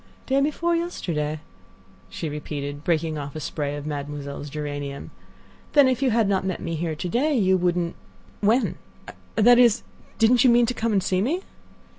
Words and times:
"Day 0.25 0.41
before 0.41 0.75
yesterday," 0.75 1.41
she 2.09 2.27
repeated, 2.27 2.83
breaking 2.83 3.19
off 3.19 3.35
a 3.35 3.39
spray 3.39 3.75
of 3.75 3.85
Mademoiselle's 3.85 4.49
geranium; 4.49 5.11
"then 5.73 5.87
if 5.87 6.01
you 6.01 6.09
had 6.09 6.27
not 6.27 6.43
met 6.43 6.59
me 6.59 6.73
here 6.73 6.95
to 6.95 7.07
day 7.07 7.37
you 7.37 7.55
wouldn't—when—that 7.55 9.59
is, 9.59 9.83
didn't 10.17 10.43
you 10.43 10.49
mean 10.49 10.65
to 10.65 10.73
come 10.73 10.91
and 10.91 11.03
see 11.03 11.21
me?" 11.21 11.43